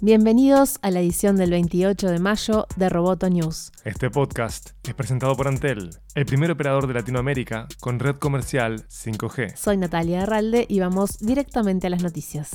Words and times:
Bienvenidos 0.00 0.78
a 0.82 0.92
la 0.92 1.00
edición 1.00 1.34
del 1.34 1.50
28 1.50 2.08
de 2.08 2.20
mayo 2.20 2.68
de 2.76 2.88
Roboto 2.88 3.28
News. 3.28 3.72
Este 3.82 4.10
podcast 4.10 4.70
es 4.86 4.94
presentado 4.94 5.36
por 5.36 5.48
Antel, 5.48 5.90
el 6.14 6.24
primer 6.24 6.52
operador 6.52 6.86
de 6.86 6.94
Latinoamérica 6.94 7.66
con 7.80 7.98
red 7.98 8.14
comercial 8.14 8.86
5G. 8.88 9.56
Soy 9.56 9.76
Natalia 9.76 10.22
Herralde 10.22 10.66
y 10.68 10.78
vamos 10.78 11.18
directamente 11.18 11.88
a 11.88 11.90
las 11.90 12.04
noticias. 12.04 12.50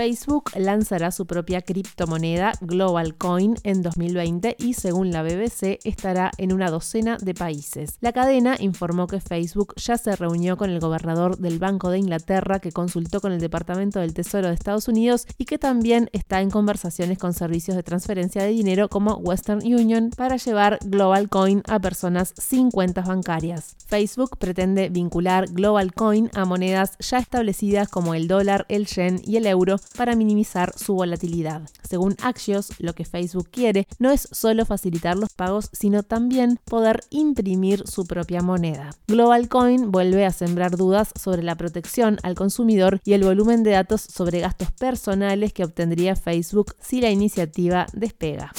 Facebook 0.00 0.52
lanzará 0.56 1.10
su 1.10 1.26
propia 1.26 1.60
criptomoneda 1.60 2.52
Global 2.62 3.16
Coin 3.16 3.56
en 3.64 3.82
2020 3.82 4.56
y 4.58 4.72
según 4.72 5.10
la 5.10 5.22
BBC 5.22 5.78
estará 5.84 6.30
en 6.38 6.54
una 6.54 6.70
docena 6.70 7.18
de 7.20 7.34
países. 7.34 7.98
La 8.00 8.14
cadena 8.14 8.56
informó 8.58 9.06
que 9.06 9.20
Facebook 9.20 9.74
ya 9.76 9.98
se 9.98 10.16
reunió 10.16 10.56
con 10.56 10.70
el 10.70 10.80
gobernador 10.80 11.36
del 11.36 11.58
Banco 11.58 11.90
de 11.90 11.98
Inglaterra 11.98 12.60
que 12.60 12.72
consultó 12.72 13.20
con 13.20 13.32
el 13.32 13.40
Departamento 13.40 14.00
del 14.00 14.14
Tesoro 14.14 14.48
de 14.48 14.54
Estados 14.54 14.88
Unidos 14.88 15.26
y 15.36 15.44
que 15.44 15.58
también 15.58 16.08
está 16.14 16.40
en 16.40 16.48
conversaciones 16.48 17.18
con 17.18 17.34
servicios 17.34 17.76
de 17.76 17.82
transferencia 17.82 18.42
de 18.42 18.52
dinero 18.52 18.88
como 18.88 19.16
Western 19.16 19.58
Union 19.58 20.08
para 20.16 20.38
llevar 20.38 20.78
Global 20.82 21.28
Coin 21.28 21.62
a 21.68 21.78
personas 21.78 22.32
sin 22.38 22.70
cuentas 22.70 23.06
bancarias. 23.06 23.76
Facebook 23.86 24.38
pretende 24.38 24.88
vincular 24.88 25.46
Global 25.52 25.92
Coin 25.92 26.30
a 26.32 26.46
monedas 26.46 26.96
ya 27.00 27.18
establecidas 27.18 27.90
como 27.90 28.14
el 28.14 28.28
dólar, 28.28 28.64
el 28.70 28.86
yen 28.86 29.20
y 29.26 29.36
el 29.36 29.44
euro 29.44 29.76
para 29.96 30.16
minimizar 30.16 30.72
su 30.76 30.94
volatilidad. 30.94 31.62
Según 31.88 32.16
Axios, 32.22 32.72
lo 32.78 32.94
que 32.94 33.04
Facebook 33.04 33.48
quiere 33.50 33.86
no 33.98 34.10
es 34.10 34.28
solo 34.30 34.64
facilitar 34.64 35.16
los 35.16 35.30
pagos, 35.32 35.70
sino 35.72 36.02
también 36.02 36.58
poder 36.64 37.00
imprimir 37.10 37.86
su 37.86 38.06
propia 38.06 38.42
moneda. 38.42 38.90
Global 39.06 39.48
Coin 39.48 39.90
vuelve 39.90 40.24
a 40.24 40.32
sembrar 40.32 40.76
dudas 40.76 41.10
sobre 41.20 41.42
la 41.42 41.56
protección 41.56 42.18
al 42.22 42.34
consumidor 42.34 43.00
y 43.04 43.12
el 43.14 43.24
volumen 43.24 43.62
de 43.62 43.72
datos 43.72 44.00
sobre 44.00 44.40
gastos 44.40 44.70
personales 44.72 45.52
que 45.52 45.64
obtendría 45.64 46.16
Facebook 46.16 46.74
si 46.80 47.00
la 47.00 47.10
iniciativa 47.10 47.86
despega. 47.92 48.52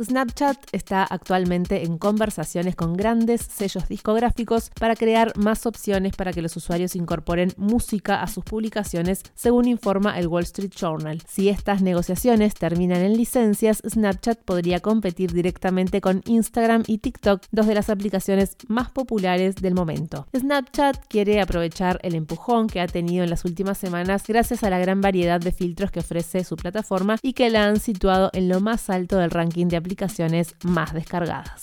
Snapchat 0.00 0.56
está 0.72 1.04
actualmente 1.04 1.84
en 1.84 1.98
conversaciones 1.98 2.74
con 2.76 2.94
grandes 2.94 3.42
sellos 3.42 3.88
discográficos 3.88 4.70
para 4.78 4.96
crear 4.96 5.36
más 5.36 5.66
opciones 5.66 6.16
para 6.16 6.32
que 6.32 6.42
los 6.42 6.56
usuarios 6.56 6.96
incorporen 6.96 7.52
música 7.56 8.22
a 8.22 8.26
sus 8.26 8.44
publicaciones, 8.44 9.22
según 9.34 9.68
informa 9.68 10.18
el 10.18 10.26
Wall 10.26 10.44
Street 10.44 10.72
Journal. 10.74 11.22
Si 11.28 11.48
estas 11.48 11.82
negociaciones 11.82 12.54
terminan 12.54 13.02
en 13.02 13.16
licencias, 13.16 13.82
Snapchat 13.88 14.40
podría 14.42 14.80
competir 14.80 15.32
directamente 15.32 16.00
con 16.00 16.22
Instagram 16.26 16.82
y 16.86 16.98
TikTok, 16.98 17.42
dos 17.50 17.66
de 17.66 17.74
las 17.74 17.90
aplicaciones 17.90 18.56
más 18.68 18.90
populares 18.90 19.56
del 19.56 19.74
momento. 19.74 20.26
Snapchat 20.36 21.06
quiere 21.08 21.40
aprovechar 21.40 21.98
el 22.02 22.14
empujón 22.14 22.66
que 22.66 22.80
ha 22.80 22.86
tenido 22.86 23.24
en 23.24 23.30
las 23.30 23.44
últimas 23.44 23.78
semanas 23.78 24.24
gracias 24.26 24.62
a 24.64 24.70
la 24.70 24.78
gran 24.78 25.00
variedad 25.00 25.40
de 25.40 25.52
filtros 25.52 25.90
que 25.90 26.00
ofrece 26.00 26.44
su 26.44 26.56
plataforma 26.56 27.16
y 27.22 27.34
que 27.34 27.50
la 27.50 27.66
han 27.66 27.78
situado 27.78 28.30
en 28.32 28.48
lo 28.48 28.60
más 28.60 28.90
alto 28.90 29.18
del 29.18 29.30
ranking 29.30 29.66
de 29.66 29.76
aplicaciones 29.82 30.54
más 30.62 30.94
descargadas. 30.94 31.62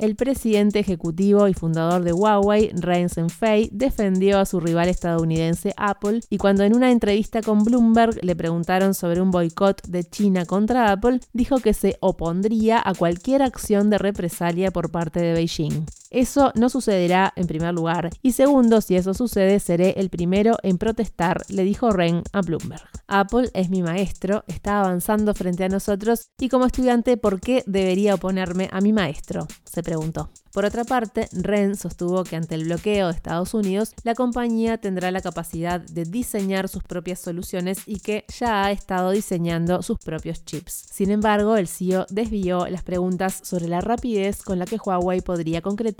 El 0.00 0.16
presidente 0.16 0.78
ejecutivo 0.78 1.46
y 1.46 1.52
fundador 1.52 2.02
de 2.02 2.14
Huawei, 2.14 2.70
Ren 2.72 3.10
Zhengfei, 3.10 3.68
defendió 3.70 4.38
a 4.38 4.46
su 4.46 4.58
rival 4.58 4.88
estadounidense 4.88 5.74
Apple 5.76 6.20
y 6.30 6.38
cuando 6.38 6.64
en 6.64 6.74
una 6.74 6.90
entrevista 6.90 7.42
con 7.42 7.64
Bloomberg 7.64 8.18
le 8.24 8.34
preguntaron 8.34 8.94
sobre 8.94 9.20
un 9.20 9.30
boicot 9.30 9.86
de 9.86 10.04
China 10.04 10.46
contra 10.46 10.90
Apple, 10.90 11.20
dijo 11.34 11.58
que 11.58 11.74
se 11.74 11.98
opondría 12.00 12.80
a 12.82 12.94
cualquier 12.94 13.42
acción 13.42 13.90
de 13.90 13.98
represalia 13.98 14.70
por 14.70 14.90
parte 14.90 15.20
de 15.20 15.34
Beijing. 15.34 15.84
Eso 16.10 16.52
no 16.56 16.68
sucederá 16.68 17.32
en 17.36 17.46
primer 17.46 17.72
lugar 17.72 18.10
y 18.20 18.32
segundo, 18.32 18.80
si 18.80 18.96
eso 18.96 19.14
sucede, 19.14 19.60
seré 19.60 19.94
el 19.96 20.10
primero 20.10 20.56
en 20.64 20.76
protestar, 20.76 21.42
le 21.48 21.62
dijo 21.62 21.90
Ren 21.90 22.24
a 22.32 22.42
Bloomberg. 22.42 22.82
Apple 23.06 23.50
es 23.54 23.70
mi 23.70 23.82
maestro, 23.82 24.44
está 24.48 24.80
avanzando 24.80 25.34
frente 25.34 25.64
a 25.64 25.68
nosotros 25.68 26.30
y 26.38 26.48
como 26.48 26.66
estudiante, 26.66 27.16
¿por 27.16 27.40
qué 27.40 27.62
debería 27.66 28.14
oponerme 28.14 28.68
a 28.72 28.80
mi 28.80 28.92
maestro? 28.92 29.46
se 29.64 29.84
preguntó. 29.84 30.30
Por 30.52 30.64
otra 30.64 30.82
parte, 30.82 31.28
Ren 31.30 31.76
sostuvo 31.76 32.24
que 32.24 32.34
ante 32.34 32.56
el 32.56 32.64
bloqueo 32.64 33.06
de 33.06 33.12
Estados 33.12 33.54
Unidos, 33.54 33.94
la 34.02 34.16
compañía 34.16 34.78
tendrá 34.78 35.12
la 35.12 35.20
capacidad 35.20 35.80
de 35.80 36.04
diseñar 36.04 36.68
sus 36.68 36.82
propias 36.82 37.20
soluciones 37.20 37.82
y 37.86 38.00
que 38.00 38.24
ya 38.36 38.64
ha 38.64 38.72
estado 38.72 39.12
diseñando 39.12 39.80
sus 39.82 39.98
propios 40.00 40.44
chips. 40.44 40.86
Sin 40.90 41.12
embargo, 41.12 41.56
el 41.56 41.68
CEO 41.68 42.04
desvió 42.10 42.66
las 42.66 42.82
preguntas 42.82 43.40
sobre 43.44 43.68
la 43.68 43.80
rapidez 43.80 44.42
con 44.42 44.58
la 44.58 44.66
que 44.66 44.78
Huawei 44.84 45.20
podría 45.20 45.62
concretar 45.62 45.99